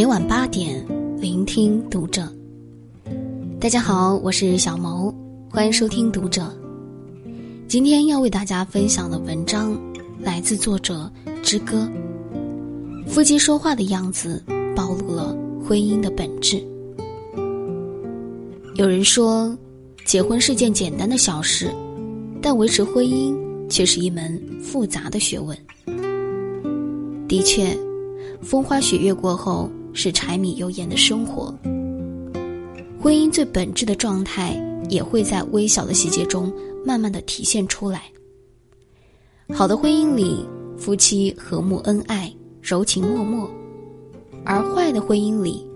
[0.00, 0.82] 每晚八点，
[1.20, 2.26] 聆听读者。
[3.60, 5.14] 大家好，我是小萌，
[5.50, 6.50] 欢迎收听读者。
[7.68, 9.78] 今天要为大家分享的文章
[10.18, 11.86] 来自作者之歌。
[13.06, 14.42] 夫妻说话的样子，
[14.74, 16.66] 暴露了婚姻的本质。
[18.76, 19.54] 有人说，
[20.06, 21.70] 结婚是件简单的小事，
[22.40, 23.36] 但维持婚姻
[23.68, 25.54] 却是一门复杂的学问。
[27.28, 27.76] 的确，
[28.40, 31.54] 风花雪月过后是柴米油盐的生活。
[33.00, 34.54] 婚姻最本质的状态，
[34.88, 36.52] 也会在微小的细节中
[36.84, 38.02] 慢慢的体现出来。
[39.52, 40.44] 好的婚姻里，
[40.76, 43.48] 夫妻和睦恩爱，柔情脉脉；
[44.44, 45.66] 而坏的婚姻里，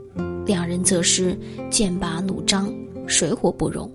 [0.46, 1.36] 两人则是
[1.70, 2.72] 剑拔弩张，
[3.06, 3.90] 水火不容。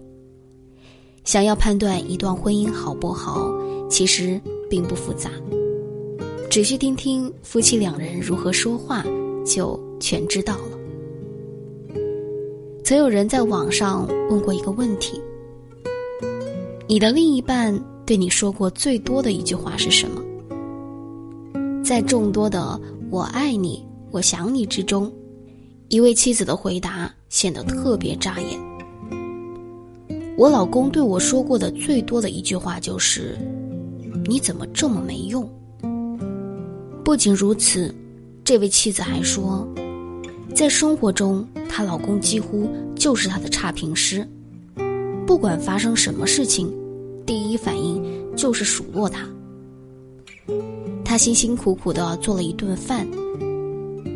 [1.23, 3.51] 想要判断一段婚姻好不好，
[3.89, 5.29] 其实并不复杂。
[6.49, 9.05] 只需听听夫妻两人如何说话，
[9.45, 10.77] 就全知道了。
[12.83, 15.21] 曾有人在网上问过一个问题：
[16.87, 20.23] 你的另一半对你说过最多的一句话是什么？
[21.83, 22.79] 在众多的
[23.11, 25.11] “我爱你”“我想你”之中，
[25.87, 28.59] 一位妻子的回答显得特别扎眼。
[30.37, 33.37] 我老公对我说过的最多的一句话就是
[34.25, 35.47] ：“你怎么这么没用？”
[37.03, 37.93] 不仅如此，
[38.49, 39.63] 这位妻子还说，
[40.55, 44.27] 在生活中，她老公几乎就是她的差评师，
[45.27, 46.67] 不管发生什么事情，
[47.27, 48.03] 第一反应
[48.35, 49.29] 就是数落他。
[51.05, 53.07] 她辛辛苦苦的做了一顿饭，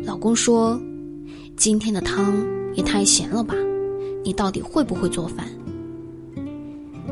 [0.04, 0.80] 老公说
[1.56, 2.34] ：“今天的汤
[2.74, 3.54] 也太咸了吧，
[4.24, 5.46] 你到底会不会做饭？”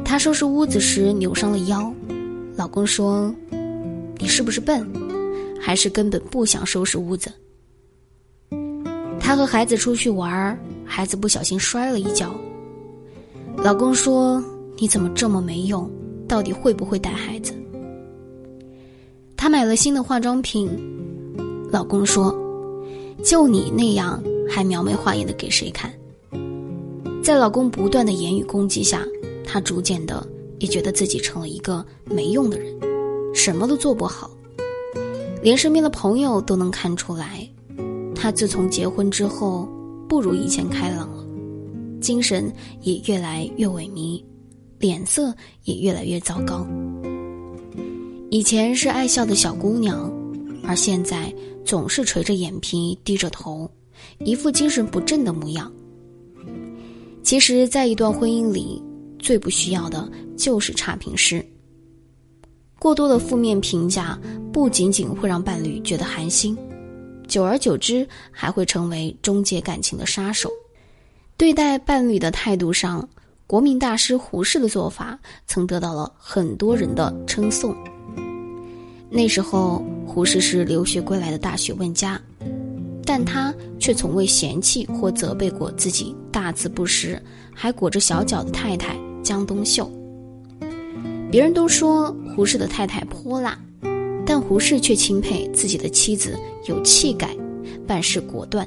[0.04, 1.94] 她收拾屋子时扭伤了腰，
[2.56, 3.32] 老公说
[4.18, 4.84] ：“你是不是笨？”
[5.64, 7.32] 还是根本不想收拾屋子。
[9.20, 12.34] 她和孩子出去玩，孩子不小心摔了一跤。
[13.56, 14.42] 老公说
[14.76, 15.88] ：“你怎么这么没用？
[16.26, 17.54] 到底会不会带孩子？”
[19.38, 20.68] 她买了新的化妆品，
[21.70, 22.36] 老公说
[23.22, 24.20] ：“就你那样，
[24.50, 25.92] 还描眉画眼的给谁看？”
[27.22, 29.06] 在老公不断的言语攻击下，
[29.46, 30.26] 她逐渐的
[30.58, 32.74] 也觉得自己成了一个没用的人，
[33.32, 34.28] 什么都做不好。
[35.42, 37.46] 连身边的朋友都能看出来，
[38.14, 39.68] 她自从结婚之后
[40.08, 41.26] 不如以前开朗了，
[42.00, 42.50] 精神
[42.82, 44.22] 也越来越萎靡，
[44.78, 46.64] 脸色也越来越糟糕。
[48.30, 50.10] 以前是爱笑的小姑娘，
[50.64, 53.68] 而现在总是垂着眼皮、低着头，
[54.20, 55.70] 一副精神不振的模样。
[57.22, 58.80] 其实，在一段婚姻里，
[59.18, 61.44] 最不需要的就是差评师。
[62.82, 64.18] 过多的负面评价
[64.52, 66.58] 不仅仅会让伴侣觉得寒心，
[67.28, 70.50] 久而久之还会成为终结感情的杀手。
[71.36, 73.08] 对待伴侣的态度上，
[73.46, 75.16] 国民大师胡适的做法
[75.46, 77.72] 曾得到了很多人的称颂。
[79.08, 82.20] 那时候，胡适是留学归来的大学问家，
[83.04, 87.22] 但他却从未嫌弃或责备过自己大字不识、
[87.54, 89.88] 还裹着小脚的太太江冬秀。
[91.30, 93.58] 别人都说胡适的太太泼辣，
[94.24, 97.36] 但胡适却钦佩自己的妻子有气概，
[97.86, 98.66] 办事果断。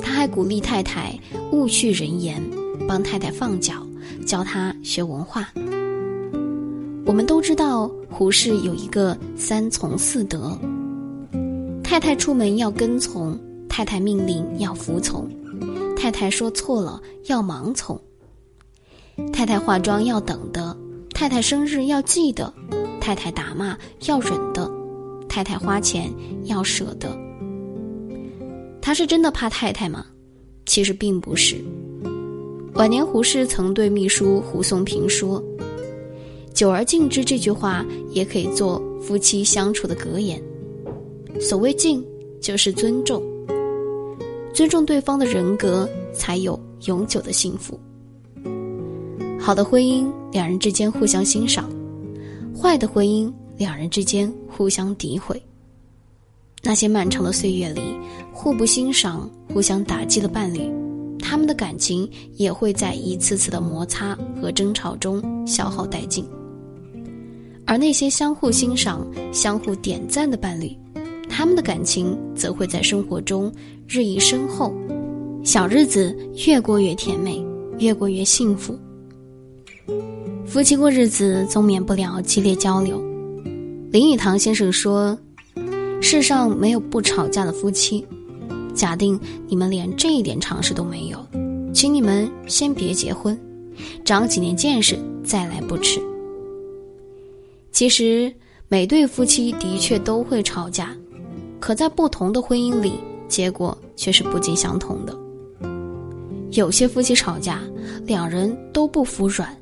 [0.00, 1.16] 他还鼓励太太
[1.52, 2.42] 勿去人言，
[2.88, 3.74] 帮太太放脚，
[4.26, 5.48] 教她学文化。
[7.04, 10.58] 我们都知道胡适有一个三从四德：
[11.84, 13.38] 太太出门要跟从，
[13.68, 15.30] 太太命令要服从，
[15.96, 17.98] 太太说错了要盲从，
[19.32, 20.75] 太太化妆要等的。
[21.16, 22.52] 太太生日要记得，
[23.00, 23.74] 太太打骂
[24.06, 24.70] 要忍的，
[25.26, 26.12] 太太花钱
[26.44, 27.18] 要舍得。
[28.82, 30.04] 他是真的怕太太吗？
[30.66, 31.56] 其实并不是。
[32.74, 35.42] 晚年胡适曾对秘书胡松平说
[36.52, 40.38] ：“久而敬之这句话也可以做夫妻相处的格言。
[41.40, 42.04] 所谓敬，
[42.42, 43.22] 就是尊重，
[44.52, 47.80] 尊重对方的人格，才有永久的幸福。”
[49.46, 51.66] 好的婚姻，两人之间互相欣赏；
[52.52, 55.40] 坏的婚姻，两人之间互相诋毁。
[56.64, 57.80] 那些漫长的岁月里，
[58.32, 60.68] 互不欣赏、互相打击的伴侣，
[61.20, 66.24] 他们的感情也会在一次次的摩擦和争吵中消耗殆尽。
[67.64, 70.76] 而那些相互欣赏、相互点赞的伴侣，
[71.28, 73.52] 他们的感情则会在生活中
[73.86, 74.74] 日益深厚，
[75.44, 76.12] 小日子
[76.48, 77.40] 越过越甜美，
[77.78, 78.76] 越过越幸福。
[80.48, 83.02] 夫妻过日子，总免不了激烈交流。
[83.90, 85.18] 林语堂先生说
[86.00, 88.06] ：“世上没有不吵架的夫妻，
[88.72, 91.18] 假定你们连这一点常识都没有，
[91.74, 93.38] 请你们先别结婚，
[94.04, 96.00] 长几年见识再来不迟。
[97.72, 98.32] 其实
[98.68, 100.96] 每对夫妻的确都会吵架，
[101.58, 102.92] 可在不同的婚姻里，
[103.28, 105.14] 结果却是不尽相同的。
[106.52, 107.60] 有些夫妻吵架，
[108.04, 109.54] 两人都不服软，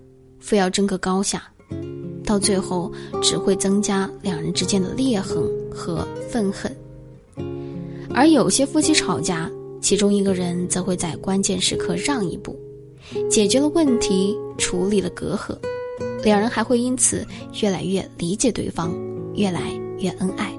[0.44, 1.42] 非要争个高下，
[2.22, 2.92] 到最后
[3.22, 5.42] 只会增加两人之间的裂痕
[5.74, 6.70] 和愤恨。
[8.10, 9.50] 而有些夫妻吵架，
[9.80, 12.54] 其中一个人则会在关键时刻让一步，
[13.30, 15.56] 解决了问题，处理了隔阂，
[16.22, 17.26] 两人还会因此
[17.62, 18.94] 越来越理解对方，
[19.34, 20.52] 越来越恩爱。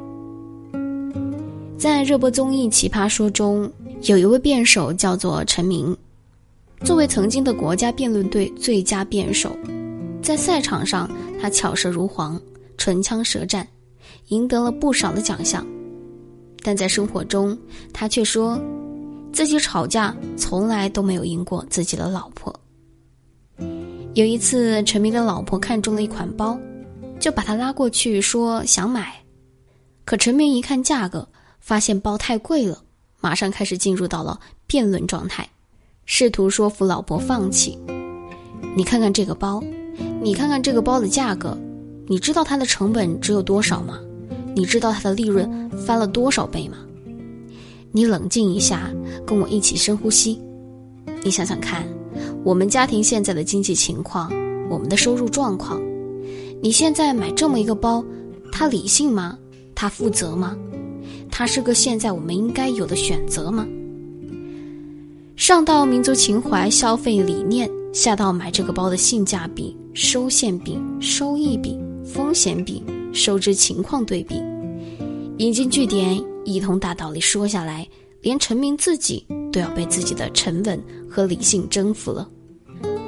[1.77, 3.71] 在热播综艺《奇葩说》中，
[4.01, 5.95] 有一位辩手叫做陈明，
[6.85, 9.57] 作为曾经的国家辩论队最佳辩手，
[10.21, 11.09] 在赛场上
[11.41, 12.39] 他巧舌如簧，
[12.77, 13.67] 唇枪舌战，
[14.27, 15.65] 赢得了不少的奖项。
[16.61, 17.57] 但在生活中，
[17.91, 18.61] 他却说，
[19.33, 22.53] 自己吵架从来都没有赢过自己的老婆。
[24.13, 26.55] 有一次，陈明的老婆看中了一款包，
[27.19, 29.11] 就把他拉过去说想买，
[30.05, 31.27] 可陈明一看价格，
[31.59, 32.83] 发现包太贵了，
[33.21, 35.47] 马上开始进入到了辩论状态，
[36.05, 37.77] 试图说服老婆放弃。
[38.75, 39.61] 你看看这个包，
[40.21, 41.57] 你看看这个包的价格，
[42.07, 43.99] 你知道它的成本只有多少吗？
[44.55, 46.77] 你知道它的利润翻了多少倍吗？
[47.91, 48.89] 你冷静一下，
[49.25, 50.39] 跟我一起深呼吸。
[51.23, 51.87] 你想想看，
[52.43, 54.31] 我们家庭现在的经济情况，
[54.69, 55.81] 我们的收入状况，
[56.61, 58.05] 你现在买这么一个包，
[58.51, 59.37] 它理性吗？
[59.73, 60.55] 它负责吗？
[61.31, 63.67] 它是个现在我们应该有的选择吗？
[65.35, 72.83] 上到民族情怀、消费理念，下到买这个包的性价比、收现比、收益比、风险比。
[73.11, 74.35] 收支情况对比，
[75.37, 77.87] 引经据典，一通大道理说下来，
[78.19, 80.77] 连陈明自己都要被自己的沉稳
[81.09, 82.29] 和理性征服了。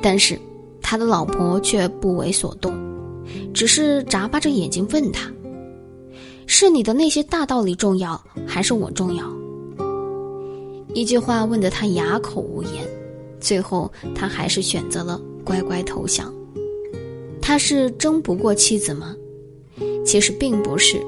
[0.02, 0.40] 但是
[0.82, 2.74] 他的老婆却不为所动，
[3.54, 5.30] 只是眨巴着眼睛问他
[6.48, 9.30] ：“是你的那些大道理重要，还是我重要？”
[10.98, 12.84] 一句话问得他哑口无言，
[13.40, 16.34] 最后他还是选择了乖乖投降。
[17.40, 19.16] 他是争不过妻子吗？
[20.04, 21.00] 其实并不是，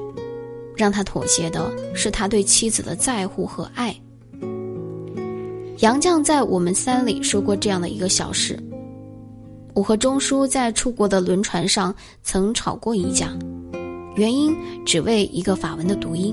[0.76, 3.92] 让他妥协的是他对妻子的在乎和爱。
[5.78, 8.56] 杨绛在《我们三》里说过这样的一个小事：
[9.74, 11.92] 我和钟书在出国的轮船上
[12.22, 13.36] 曾吵过一架，
[14.14, 14.56] 原因
[14.86, 16.32] 只为一个法文的读音。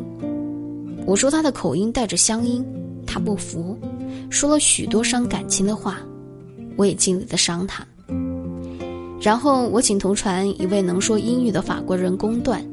[1.07, 2.63] 我说他的口音带着乡音，
[3.17, 3.75] 他不服，
[4.29, 5.97] 说了许多伤感情的话，
[6.75, 7.83] 我也尽力的伤他。
[9.19, 12.63] 然后我请同船一位能说英语的法国人公断，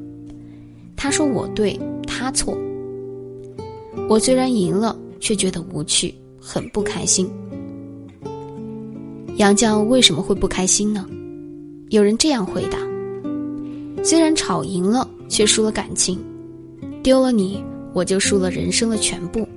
[0.94, 2.54] 他说我对，他错。
[4.06, 7.26] 我虽然赢了，却觉得无趣，很不开心。
[9.36, 11.06] 杨绛为什么会不开心呢？
[11.88, 12.76] 有人这样回答：
[14.04, 16.22] 虽然吵赢了，却输了感情，
[17.02, 17.64] 丢了你，
[17.94, 19.48] 我就输了人生的全部。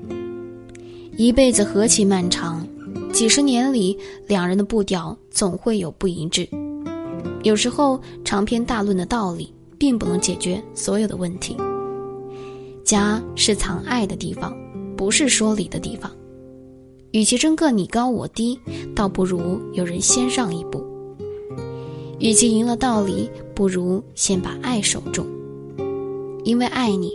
[1.18, 2.64] 一辈子何其漫长，
[3.12, 3.98] 几十年里，
[4.28, 6.48] 两人的步调总会有不一致。
[7.42, 11.58] 有时候长篇大论的道理并不能解决所有的问题。
[12.84, 14.56] 家是藏爱的地方，
[14.96, 16.12] 不是说理的地方。
[17.14, 18.60] 与其争个你高我低，
[18.96, 20.86] 倒不如有人先让一步。
[22.20, 25.26] 与其赢了道理，不如先把爱守住。
[26.44, 27.12] 因为爱你，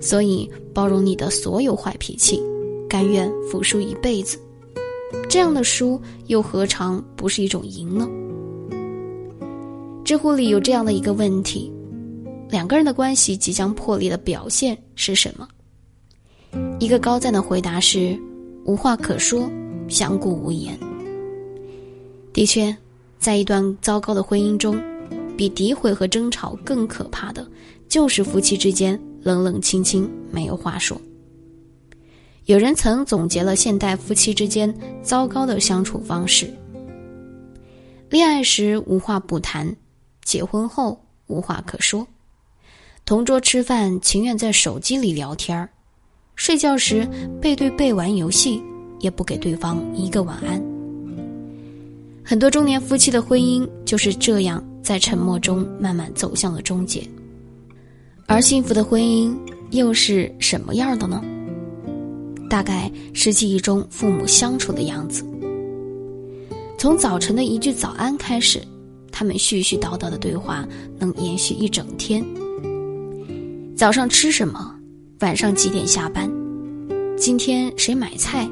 [0.00, 2.40] 所以包容你的所有坏脾气，
[2.94, 4.38] 甘愿服输一辈子。
[5.28, 8.08] 这样的输，又何尝不是一种赢呢？
[10.04, 11.72] 知乎里有这样的一个问题：
[12.48, 15.48] 两个人的关系即将破裂的表现是什么？
[16.78, 18.16] 一个高赞的回答是：
[18.64, 19.50] 无话可说，
[19.88, 20.78] 相顾无言。
[22.32, 22.76] 的确，
[23.18, 24.80] 在一段糟糕的婚姻中，
[25.36, 27.44] 比诋毁和争吵更可怕的，
[27.88, 30.96] 就是夫妻之间冷冷清清，没有话说。
[32.46, 34.72] 有人曾总结了现代夫妻之间
[35.02, 36.52] 糟糕的相处方式：
[38.10, 39.74] 恋爱时无话不谈。
[40.24, 42.06] 结婚后无话可说，
[43.04, 45.68] 同桌吃饭情愿在手机里聊天儿，
[46.34, 47.08] 睡觉时
[47.40, 48.62] 背对背玩游戏，
[49.00, 50.62] 也不给对方一个晚安。
[52.22, 57.02] 很多中年夫妻的婚姻就是这样在沉默中慢慢走向了终结。
[58.26, 59.34] 而幸福的婚姻
[59.70, 61.22] 又是什么样的呢？
[62.48, 65.24] 大概是记忆中父母相处的样子，
[66.78, 68.62] 从早晨的一句早安开始。
[69.16, 70.66] 他们絮絮叨叨的对话
[70.98, 72.24] 能延续一整天。
[73.76, 74.74] 早上吃什么？
[75.20, 76.28] 晚上几点下班？
[77.16, 78.50] 今天谁买菜，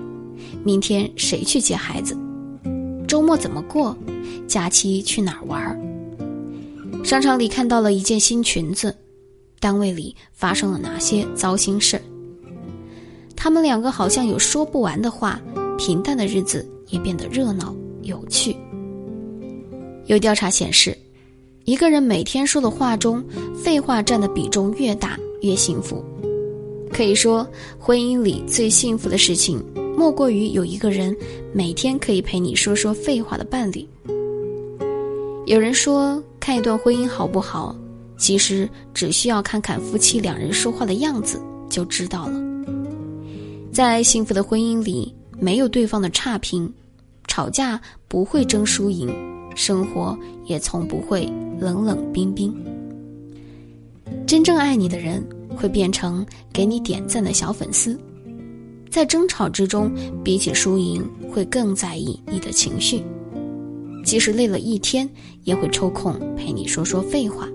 [0.62, 2.16] 明天谁去接孩子，
[3.08, 3.96] 周末怎么过，
[4.46, 5.76] 假期去哪儿玩。
[7.02, 8.96] 商场里看到了一件新裙子，
[9.58, 12.00] 单位里发生了哪些糟心事。
[13.42, 15.42] 他们两个好像有说不完的话，
[15.76, 18.56] 平淡的日子也变得热闹有趣。
[20.06, 20.96] 有调查显示，
[21.64, 23.20] 一个人每天说的话中，
[23.52, 26.04] 废话占的比重越大，越幸福。
[26.92, 27.44] 可以说，
[27.80, 29.60] 婚姻里最幸福的事情，
[29.98, 31.12] 莫过于有一个人
[31.52, 33.84] 每天可以陪你说说废话的伴侣。
[35.46, 37.74] 有人说，看一段婚姻好不好，
[38.16, 42.40] 其实只需要看看夫妻两人说话的样子就知道了。
[43.72, 46.70] 在幸福的婚姻里，没有对方的差评，
[47.26, 49.10] 吵架不会争输赢，
[49.56, 51.24] 生活也从不会
[51.58, 52.54] 冷冷冰冰。
[54.26, 55.26] 真正爱你的人，
[55.56, 57.98] 会变成给你点赞的小粉丝，
[58.90, 59.90] 在争吵之中，
[60.22, 61.02] 比起输赢，
[61.32, 63.02] 会更在意你的情绪。
[64.04, 65.08] 即使累了一天，
[65.44, 67.48] 也会抽空陪你说说废话。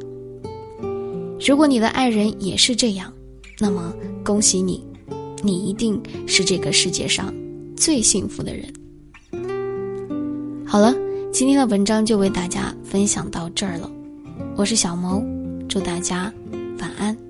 [1.45, 3.13] 如果你的爱人也是这样，
[3.59, 3.93] 那么
[4.24, 4.83] 恭喜你。
[5.44, 7.34] 你一定是这个世界上
[7.75, 8.72] 最幸福的人。
[10.65, 10.94] 好了，
[11.32, 13.89] 今天的文章就为大家分享到这儿了。
[14.56, 15.25] 我是小萌，
[15.67, 16.32] 祝大家
[16.79, 17.26] 晚安。